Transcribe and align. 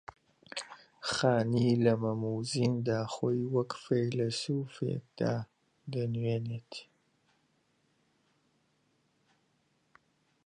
خانی 1.11 1.69
لە 1.85 1.93
مەم 2.01 2.21
و 2.31 2.35
زیندا 2.51 2.99
خۆی 3.15 3.41
وەک 3.53 3.71
فەیلەسووفێکدا 3.83 5.35
دەنووێنێت 5.93 6.73